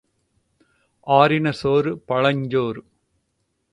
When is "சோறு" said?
1.51-1.91, 2.47-2.83